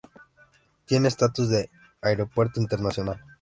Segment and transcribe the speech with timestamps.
[0.85, 1.69] Tiene estatus de
[2.01, 3.21] aeropuerto internacional.